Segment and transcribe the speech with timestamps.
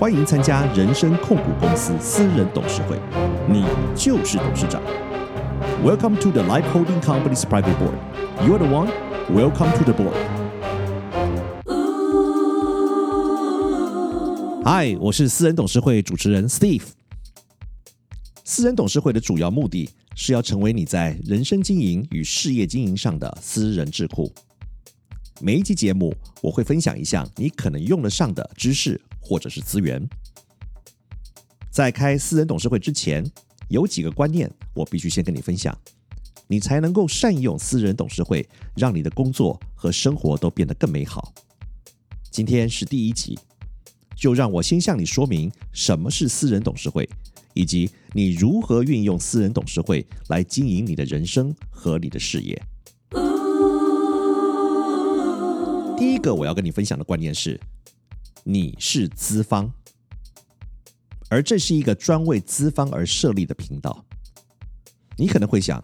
[0.00, 2.98] 欢迎参加人生控股公司私人董事会，
[3.46, 4.80] 你就是董事长。
[5.84, 7.98] Welcome to the Life Holding Company's Private Board.
[8.46, 8.90] You are the one.
[9.28, 10.14] Welcome to the board.
[14.64, 16.84] 嗨，我是私人董事会主持人 Steve。
[18.42, 24.32] 私人董事会的主要目的是要成为你在人生经营与事业经营上的私人智库。
[25.42, 30.08] 每一集节目，我会分享一项你可能用得上的知识或者是资源。
[31.70, 33.24] 在开私人董事会之前，
[33.68, 35.76] 有几个观念我必须先跟你分享，
[36.48, 41.32] 你才能够善用私人董事会，让你的工作和生活都变得更美好。
[42.30, 43.38] 今天是第一集，
[44.16, 47.08] 就让我先向你说明什么是私人董事会，
[47.54, 52.60] 以及你如何运用私人董事会来经营你的人生和你的事业。
[55.96, 57.60] 第一个我要跟你分享的观念是，
[58.52, 59.72] 你是资方，
[61.28, 64.04] 而这是一个专为资方而设立的频道。
[65.16, 65.80] 你可能会想，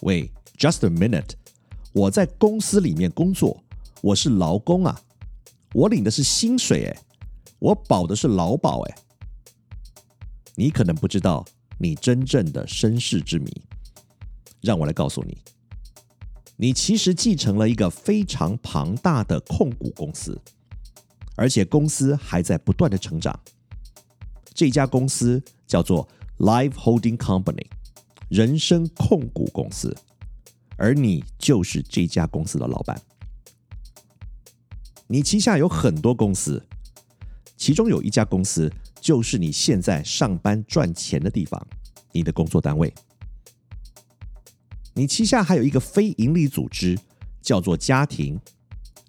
[0.00, 1.34] 喂，just a minute，
[1.92, 3.62] 我在公司里面工作，
[4.02, 5.00] 我是劳工啊，
[5.72, 7.00] 我领的是薪水，哎，
[7.60, 8.94] 我保的是劳保，哎，
[10.56, 11.46] 你可能不知道
[11.78, 13.52] 你真正的身世之谜，
[14.62, 15.38] 让我来告诉你。
[16.56, 20.36] 你其实继承了一个非常庞大的控股公司，
[21.40, 23.34] 而且公司还在不断的成长。
[24.52, 27.64] 这家公司叫做 Live Holding Company，
[28.28, 29.96] 人生控股公司，
[30.76, 33.00] 而你就是这家公司的老板。
[35.06, 36.62] 你旗下有很多公司，
[37.56, 41.66] 其中有一家公司就是你现在上班赚钱的地方，
[42.12, 42.92] 你的工作单位。
[44.92, 46.98] 你旗下还有一个非营利组织，
[47.40, 48.38] 叫做家庭。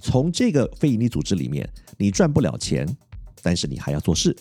[0.01, 2.87] 从这个非营利组织里面，你赚不了钱，
[3.43, 4.35] 但是你还要做事。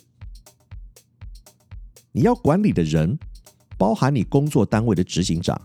[2.12, 3.16] 你要管理的人，
[3.76, 5.60] 包含你工作单位的执行长，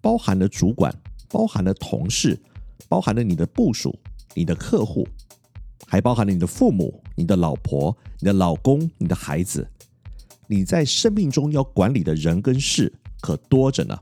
[0.00, 0.92] 包含了主管，
[1.28, 2.40] 包含了同事，
[2.88, 3.96] 包含了你的部属、
[4.34, 5.06] 你的客户，
[5.86, 9.68] 还包含了你的父母、你的老婆、你的老公、你的孩子。
[10.46, 13.96] 你在生命中要管理的人跟事可多着呢。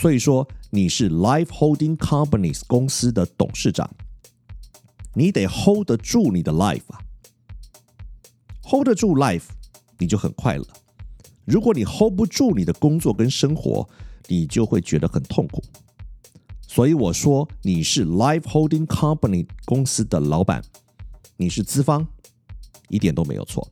[0.00, 3.90] 所以说，你是 Life Holding Companies 公司的董事长，
[5.12, 7.02] 你得 hold 得住你的 life 啊
[8.62, 9.42] ，hold 得住 life，
[9.98, 10.64] 你就很快乐。
[11.44, 13.88] 如果你 hold 不住你的工作跟生活，
[14.28, 15.60] 你就会觉得很痛苦。
[16.68, 20.62] 所以我说，你是 Life Holding Company 公司的老板，
[21.36, 22.06] 你是资方，
[22.88, 23.68] 一点都没有错。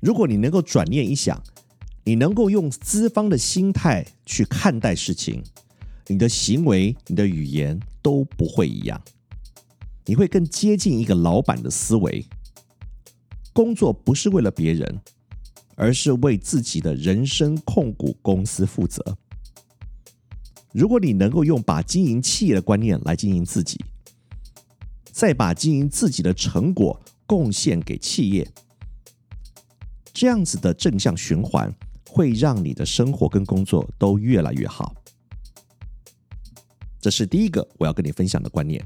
[0.00, 1.42] 如果你能够转念一想。
[2.04, 5.42] 你能够用资方的心态去看待事情，
[6.06, 9.00] 你的行为、你的语言都不会一样。
[10.06, 12.26] 你会更接近一个老板的思维。
[13.52, 15.00] 工作不是为了别人，
[15.76, 19.18] 而是为自己的人生控股公司负责。
[20.72, 23.78] 如果你能够用把经营企业的观念来经营自己，
[25.12, 28.48] 再把经营自己的成果贡献给企业，
[30.12, 31.72] 这样子的正向循环。
[32.12, 34.92] 会让你的生活跟工作都越来越好，
[37.00, 38.84] 这是第一个我要跟你分享的观念。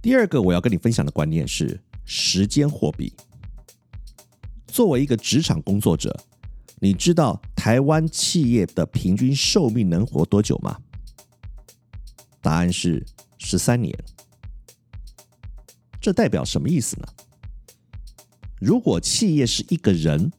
[0.00, 3.12] 第二个我要跟你分享的观念是时间货币。
[4.66, 6.18] 作为一个职场工作者，
[6.80, 10.78] 你知道台湾企业的平均寿命能活多久吗？
[12.40, 13.04] 答案是
[13.36, 13.94] 十三年。
[16.00, 17.06] 这代表什么意思呢？
[18.62, 20.30] 如果企业是一个人，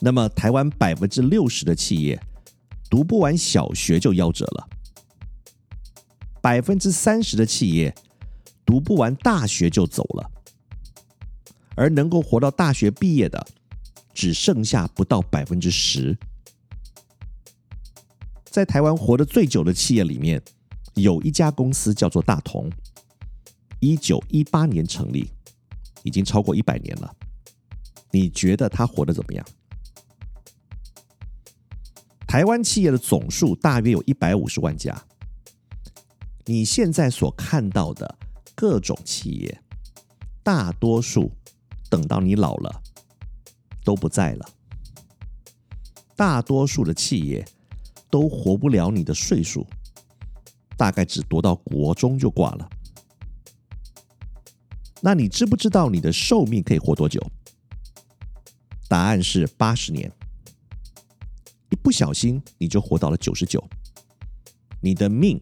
[0.00, 2.20] 那么台湾百分之六十的企业
[2.90, 4.68] 读不完小学就夭折了；
[6.42, 7.94] 百分之三十的企业
[8.66, 10.30] 读不完大学就走了；
[11.76, 13.46] 而能够活到大学毕业的，
[14.12, 16.18] 只剩下不到百分之十。
[18.44, 20.42] 在台湾活得最久的企业里面，
[20.92, 22.70] 有一家公司叫做大同，
[23.78, 25.30] 一九一八年成立，
[26.02, 27.16] 已经超过一百年了。
[28.10, 29.46] 你觉得他活得怎么样？
[32.26, 35.04] 台湾企业的总数大约有一百五十万家。
[36.46, 38.18] 你现在所看到的
[38.54, 39.60] 各种企业，
[40.42, 41.30] 大多数
[41.88, 42.82] 等到你老了
[43.84, 44.48] 都不在了。
[46.16, 47.44] 大多数的企业
[48.10, 49.66] 都活不了你的岁数，
[50.76, 52.68] 大概只读到国中就挂了。
[55.00, 57.20] 那你知不知道你的寿命可以活多久？
[58.90, 60.10] 答案是八十年，
[61.68, 63.62] 一不小心你就活到了九十九。
[64.80, 65.40] 你的命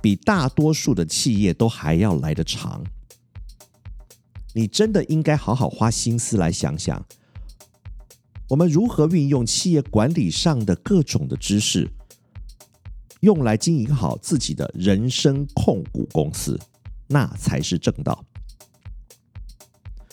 [0.00, 2.84] 比大多数的企业都还要来得长。
[4.52, 7.04] 你真的应该好好花心思来想想，
[8.48, 11.90] 我们如何运用企业管理上的各种的知识，
[13.18, 16.56] 用来经营好自己的人生控股公司，
[17.08, 18.24] 那才是正道。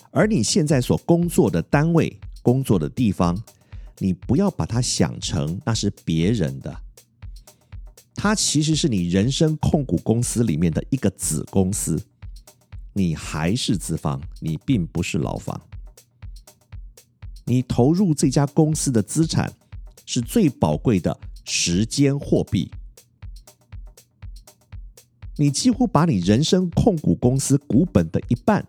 [0.10, 3.42] 而你现在所工作的单位、工作的地方，
[4.00, 6.76] 你不要把它想成那是别人的，
[8.16, 12.04] 它其实是你人生控股公司里面的一个子公司，
[12.94, 15.60] 你还是资方，你并不是劳方。
[17.46, 19.52] 你投入这家公司的资产
[20.06, 22.72] 是最宝贵的时间货币，
[25.38, 28.66] 你几乎把你人生控股公司股本的一半。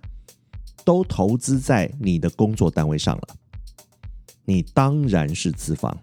[0.85, 3.37] 都投资在你的工作单位上了，
[4.45, 5.97] 你当然是资方。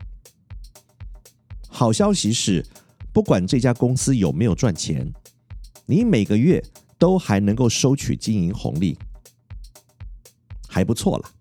[1.68, 2.66] 好消息是，
[3.14, 5.12] 不管这家公司有没有赚钱，
[5.86, 6.64] 你每个月
[6.98, 8.98] 都还能够收取经营红利，
[10.68, 11.32] 还不错了。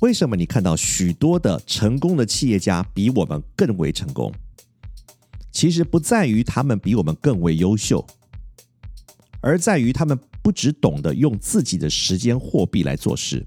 [0.00, 4.32] 为什么你看到许多的成功的企业家比我们更为成功？
[5.52, 8.04] 其实不在于他们比我们更为优秀。
[9.40, 13.46] 而在于他们不只懂得用自己的时间货币来做事，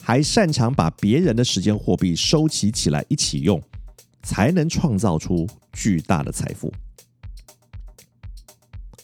[0.00, 3.60] 还擅长把别人的时间货币收集起来一起用，
[4.22, 6.72] 才能创造出巨大的财富。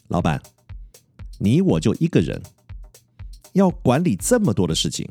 [0.07, 0.41] 老板，
[1.39, 2.41] 你我就一个人，
[3.53, 5.07] 要管理这么多的事情，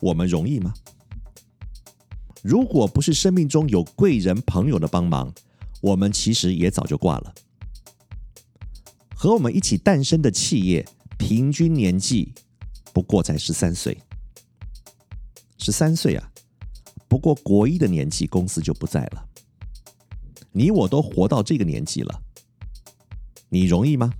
[0.00, 0.72] 我们容易吗？
[2.42, 5.30] 如果不是生命中有贵人朋友的帮忙，
[5.82, 7.34] 我们其实也早就挂了。
[9.14, 10.88] 和我们一起诞生的企业，
[11.20, 12.32] 平均年纪
[12.94, 13.96] 不过才十三岁。
[15.58, 16.32] 十三岁啊，
[17.08, 19.28] 不过国一的年纪，公司就不在了。
[20.50, 22.22] 你我都活到这个年纪了，
[23.50, 24.10] 你容易吗？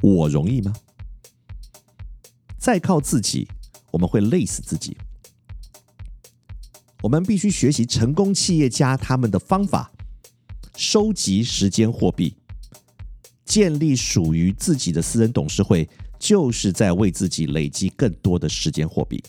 [0.00, 0.72] 我容易吗？
[2.58, 3.46] 再靠自己，
[3.90, 4.96] 我们会累死自己。
[7.02, 9.92] 我们必须学习成功企业家他们的方法，
[10.74, 12.34] 收集时间货币。
[13.48, 19.24] 建立属于自己的私人董事会，就是在为自己累积更多的时间货币。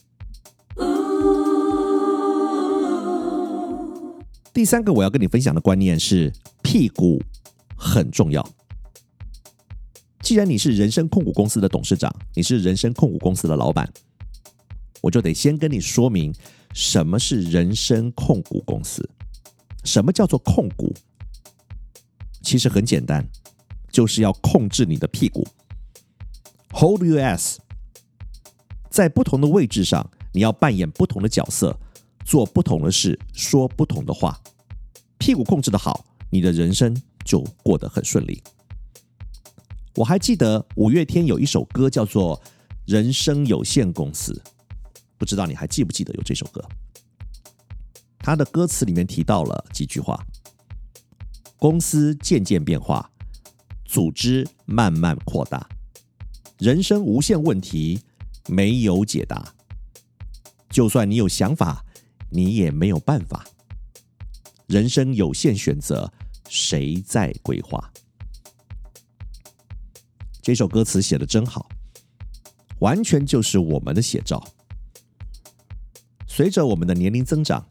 [4.54, 7.24] 第三个我要跟你分享的观念是，屁股
[7.77, 8.45] 很重要。
[10.21, 13.89] 既然你是人生控股公司的董事长，你是人生控股公司的老板，
[15.01, 16.36] 我就得先跟你说明
[16.74, 19.10] 什么是人生控股公司，
[19.86, 20.94] 什么叫做控股。
[22.42, 23.25] 其实很简单。
[23.91, 25.47] 就是要控制你的屁股
[26.71, 27.57] ，hold your ass，
[28.89, 31.77] 在不同的位置上，你要扮演不同的角色，
[32.25, 34.39] 做不同的事，说不同的话。
[35.18, 36.95] 屁股控制的好，你的人生
[37.25, 38.41] 就过得很顺利。
[39.95, 42.38] 我还记得五月天有一首歌叫做
[42.85, 44.31] 《人生有限公司》，
[45.18, 46.63] 不知道你还记不记得有这首歌？
[48.19, 50.24] 他的歌词里面提到了几句话：
[51.57, 53.09] 公司渐渐变化。
[53.89, 55.68] 组织慢慢扩大，
[56.59, 58.00] 人生无限问题
[58.47, 59.51] 没有解答。
[60.69, 61.83] 就算你有想法，
[62.30, 63.44] 你也没有办法。
[64.68, 66.14] 人生有限选择，
[66.47, 67.92] 谁在规划？
[70.40, 71.68] 这首歌词写的真好，
[72.81, 74.40] 完全就是我们的写照。
[76.28, 77.66] 随着我们的年龄增长，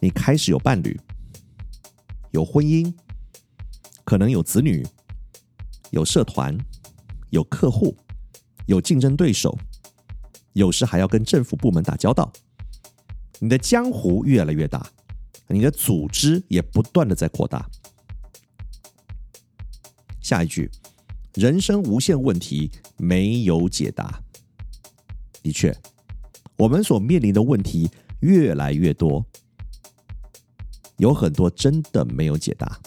[0.00, 0.98] 你开始有伴侣，
[2.30, 2.90] 有婚姻，
[4.04, 4.86] 可能有子女。
[5.90, 6.56] 有社团，
[7.30, 7.96] 有客户，
[8.66, 9.56] 有竞争对手，
[10.52, 12.30] 有时还要跟政府部门打交道。
[13.40, 14.86] 你的江湖越来越大，
[15.46, 17.68] 你的组织也不断的在扩大。
[20.20, 20.70] 下一句，
[21.34, 24.22] 人生无限问题没有解答。
[25.42, 25.74] 的确，
[26.56, 27.88] 我们所面临的问题
[28.20, 29.24] 越来越多，
[30.98, 32.78] 有很多真的没有解答，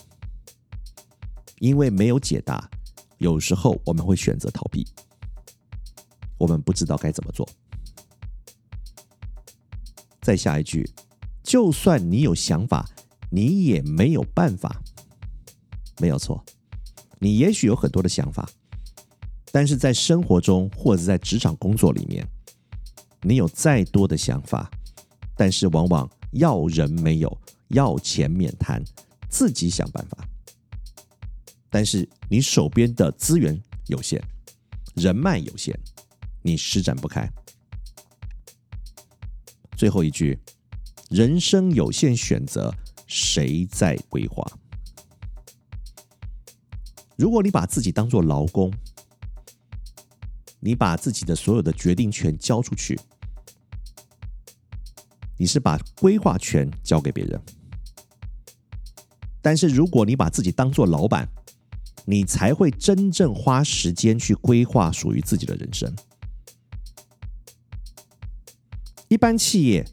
[1.59, 2.69] 因为没有解答。
[3.21, 4.83] 有时候我们会选择逃避，
[6.39, 7.47] 我们不知道该怎么做。
[10.21, 10.89] 再下一句，
[11.43, 12.83] 就算你有想法，
[13.29, 14.81] 你也没有办法。
[15.99, 16.43] 没有错，
[17.19, 18.49] 你也许有很多的想法，
[19.51, 22.27] 但是在生活中或者在职场工作里面，
[23.21, 24.67] 你有再多的想法，
[25.37, 27.37] 但是往往要人没有，
[27.67, 28.83] 要钱免谈，
[29.29, 30.27] 自己想办法。
[31.71, 34.21] 但是你手边的资源有限，
[34.93, 35.73] 人脉有限，
[36.43, 37.27] 你施展不开。
[39.77, 40.37] 最后一句，
[41.09, 42.71] 人生有限，选择
[43.07, 44.45] 谁在规划？
[47.15, 48.69] 如果你把自己当做劳工，
[50.59, 52.99] 你把自己的所有的决定权交出去，
[55.37, 57.41] 你是把规划权交给别人。
[59.41, 61.27] 但是如果你把自己当做老板，
[62.05, 65.93] 你才会真正花时间去规划属于自己的人生。
[69.07, 69.85] 一般企业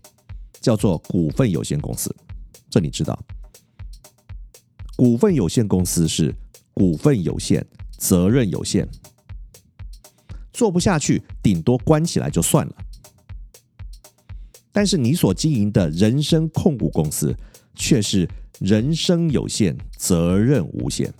[0.60, 2.14] 叫做股份有限公司，
[2.70, 3.18] 这你知道？
[4.96, 6.34] 股份有限公司是
[6.72, 7.64] 股份有限，
[7.98, 8.88] 责任有限，
[10.52, 12.74] 做不下去，顶多关起来就算了。
[14.72, 17.34] 但是你所经营的人生控股公司
[17.74, 18.28] 却是
[18.60, 21.12] 人生有限，责任无限。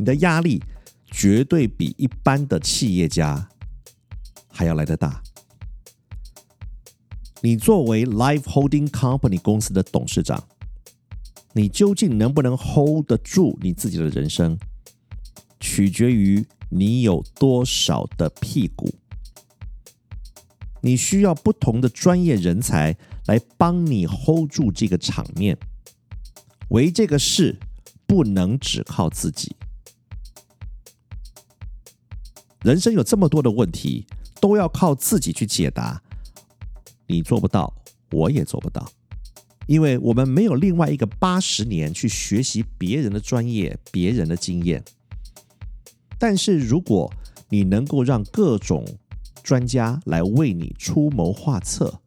[0.00, 0.62] 你的压力
[1.10, 3.50] 绝对比一般的企业家
[4.48, 5.22] 还要来得大。
[7.42, 10.42] 你作为 Life Holding Company 公司的董事长，
[11.52, 14.58] 你究竟能不能 hold 得住你自己的人生，
[15.60, 18.94] 取决于你有多少的屁股。
[20.80, 25.58] 你需要不同的专业人才来帮你 hold 住这个场面，
[26.68, 27.58] 为这个事
[28.06, 29.54] 不能只靠自己。
[32.62, 34.06] 人生有这么多的问题，
[34.40, 36.00] 都要靠自己去解答。
[37.06, 37.74] 你做不到，
[38.12, 38.86] 我也做不到，
[39.66, 44.84] 因为我们没有另外一个八十年去学习别人的专业、别人的经验。
[46.18, 47.10] 但是，如果
[47.48, 48.84] 你能够让各种
[49.42, 52.00] 专家来为你出谋划策，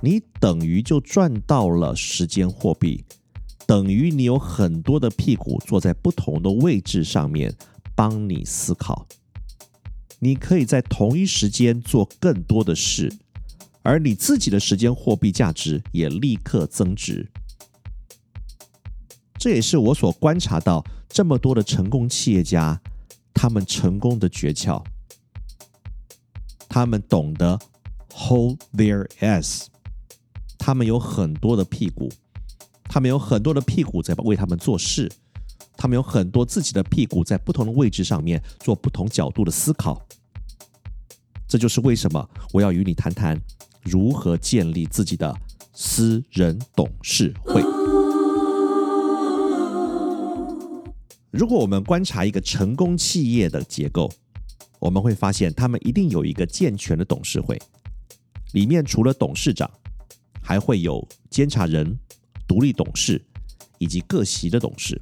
[0.00, 3.04] 你等于就赚到了时间货币，
[3.66, 7.54] 等于你有很多的屁股坐在不同的位置上面
[7.94, 9.06] 帮你思考。
[10.18, 13.12] 你可以在同一时间做更多的事。
[13.82, 17.30] 而你自己的时间货币价值也立刻增值，
[19.38, 22.80] 这也是我所观察到这么多的成功企业家
[23.34, 24.82] 他们成功的诀窍。
[26.66, 27.58] 他们懂得
[28.10, 29.66] hold their ass，
[30.56, 32.10] 他们有很多的屁股，
[32.84, 35.12] 他们有很多的屁股在为他们做事，
[35.76, 40.00] 他们有很多自己的屁股在不同的位置上面做不同角度的思考。
[41.46, 43.40] 这就是为什么我要与你谈谈。
[43.82, 45.36] 如何建立自己的
[45.74, 47.60] 私人董事会？
[51.30, 54.10] 如果我们观察一个成功企业的结构，
[54.78, 57.60] 我们会发现他们一定有一个健全的董事会，
[58.54, 59.70] 里面除了董事长，
[60.40, 61.94] 还会有监察人、
[62.48, 63.22] 独立董事
[63.76, 64.98] 以及各席的董事。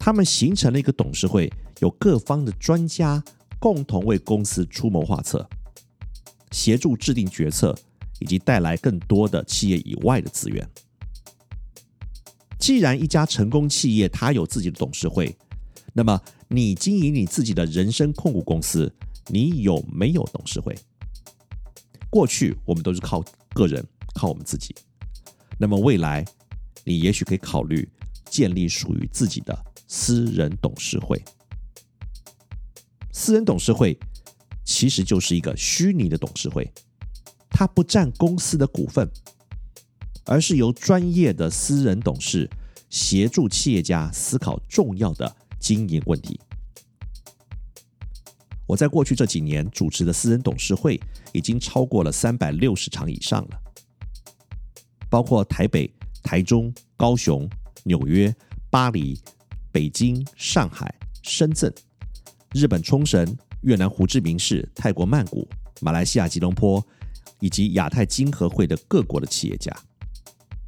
[0.00, 3.22] 他们形成了一个董事会，有各方的专家
[3.58, 5.46] 共同为公司出谋划策。
[6.52, 7.76] 协助制定决策，
[8.18, 10.66] 以及带来更多的企业以外的资源。
[12.58, 15.36] 既然一家成功企业它有自己的董事会，
[15.92, 18.92] 那么你经营你自己的人生控股公司，
[19.28, 20.74] 你有没有董事会？
[22.08, 24.74] 过去我们都是靠个人，靠我们自己。
[25.58, 26.24] 那么未来，
[26.84, 27.86] 你也许可以考虑
[28.24, 29.56] 建立属于自己的
[29.92, 31.20] 私人董事会。
[33.12, 33.98] 私人董事会。
[34.62, 36.72] 其实就是一个虚拟的董事会，
[37.50, 39.10] 它不占公司的股份，
[40.26, 42.48] 而是由专业的私人董事
[42.88, 46.40] 协助企业家思考重要的经营问题。
[48.64, 51.00] 我在过去这几年主持的私人董事会
[51.32, 53.60] 已经超过了三百六十场以上了，
[55.10, 55.92] 包括台北、
[56.22, 57.50] 台中、高雄、
[57.82, 58.32] 纽约、
[58.70, 59.20] 巴黎、
[59.72, 61.72] 北京、上海、深圳、
[62.52, 63.36] 日本冲绳。
[63.62, 65.46] 越南胡志明市、泰国曼谷、
[65.82, 66.82] 马来西亚吉隆坡
[67.40, 69.70] 以及亚太经合会的各国的企业家，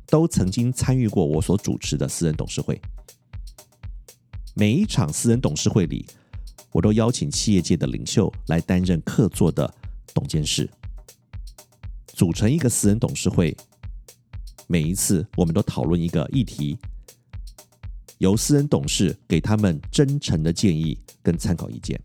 [0.08, 2.78] 都曾经参与过我所主持的私人董事会。
[4.54, 6.06] 每一场私人董事会里，
[6.70, 9.72] 我都邀请企业界的领袖来担任客座的
[10.12, 10.68] 董监事，
[12.08, 13.56] 组成一个私人董事会。
[14.66, 16.76] 每一次，我们都讨论一个议题，
[18.22, 22.00] 由私人董事给他们真诚的建议跟参考意见。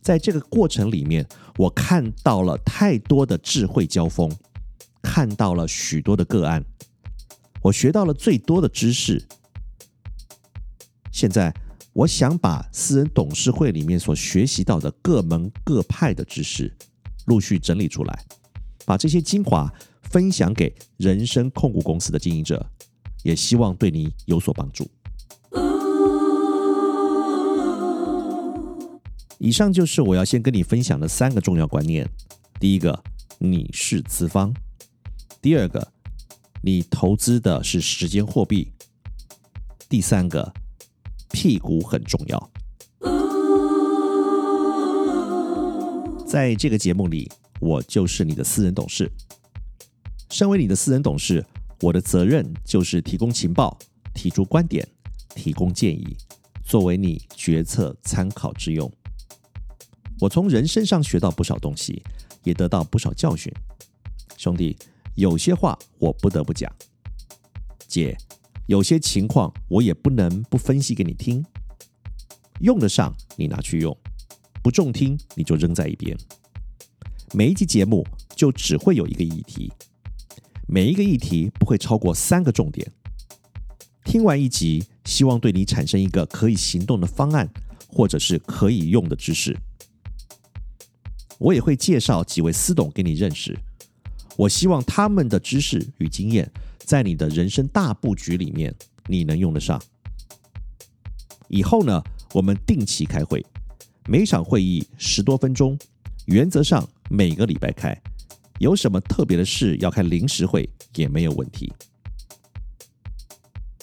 [0.00, 4.30] 在这个过程里面，我看到了太多的智慧交锋，
[5.02, 6.64] 看到了许多的个案，
[7.60, 9.20] 我学到了最多的知识。
[11.10, 11.52] 现在，
[11.92, 16.72] 我想把私人董事会里面所学习到的各门各派的知识，
[17.26, 18.24] 陆续整理出来，
[18.86, 19.68] 把这些精华
[20.04, 22.64] 分享给人生控股公司的经营者，
[23.24, 24.88] 也希望对你有所帮助。
[29.38, 32.08] 以上就是我要先跟你分享的三个重要观念：
[32.60, 33.02] 第一个，
[33.38, 34.52] 你是资方；
[35.42, 35.92] 第二个，
[36.62, 38.72] 你投资的是时间货币；
[39.88, 40.52] 第三个，
[41.30, 42.50] 屁股很重要。
[46.26, 49.10] 在这个节目里，我就是你的私人董事。
[50.30, 51.44] 身为你的私人董事，
[51.84, 53.78] 我的责任就是提供情报、
[54.14, 54.88] 提出观点、
[55.34, 56.16] 提供建议，
[56.64, 58.90] 作为你决策参考之用。
[60.18, 62.02] 我从人身上学到不少东西，
[62.42, 63.52] 也得到不少教训。
[64.38, 64.74] 兄弟，
[65.14, 66.74] 有些话我不得不讲。
[67.86, 68.16] 姐，
[68.66, 71.44] 有些情况我也不能不分析给你听。
[72.60, 73.94] 用得上你拿去用，
[74.62, 76.16] 不中听你就扔在一边。
[77.34, 79.70] 每一集节目就只会有一个议题，
[80.66, 82.90] 每一个议题不会超过三个重点。
[84.04, 87.48] 听完一集，希望对你产生一个可以行动的方案，
[87.88, 89.56] 或者是可以用的知识。
[91.38, 93.58] 我也会介绍几位私董给你认识。
[94.36, 96.50] 我希望他们的知识与经验。
[96.78, 98.74] 在你的人生大布局里面，
[99.06, 99.80] 你能用得上。
[101.48, 102.02] 以后呢，
[102.34, 103.42] 我们定期开会，
[104.06, 105.78] 每场会议十多分钟，
[106.26, 107.98] 原则上每个礼拜开。
[108.58, 111.72] 有什么特别的事要开临时会也没有问题。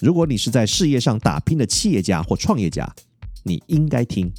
[0.02, 2.92] 如果你是在事业上打拼的企业家或创业家，
[3.44, 4.32] 你应该听；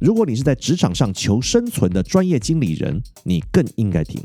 [0.00, 4.20] 如果你是在职场上求生存的专业经理人，你更应该听。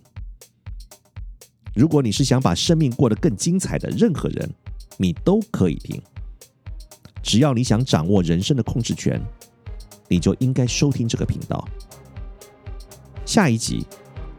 [1.75, 4.49] 如果你是想把生命过得更精彩的任何人，
[4.97, 6.01] 你都可以听。
[7.21, 9.21] 只要你想掌握人生的控制权，
[10.07, 11.67] 你就应该收听这个频道。
[13.25, 13.85] 下一集，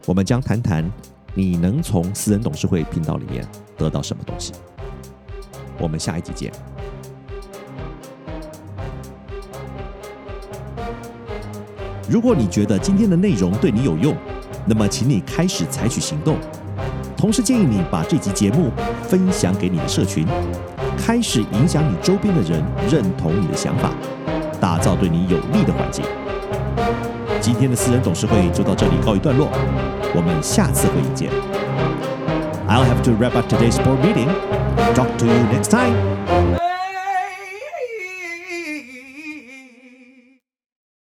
[0.07, 0.89] 我们将谈谈
[1.33, 3.45] 你能从私人董事会频道里面
[3.77, 4.53] 得到什么东西。
[5.77, 6.49] 我们下一集见。
[12.09, 14.15] 如果你觉得今天的内容对你有用，
[14.65, 16.37] 那么请你开始采取行动。
[17.17, 18.71] 同时建议你把这集节目
[19.03, 20.25] 分享给你的社群，
[20.97, 23.91] 开始影响你周边的人认同你的想法，
[24.61, 26.05] 打造对你有利的环境。
[27.41, 29.49] 今天的私人董事会就到这里告一段落，
[30.16, 31.30] 我们下次会议见。
[32.68, 34.28] I'll have to wrap up today's board meeting.
[34.94, 36.15] Talk to you next time.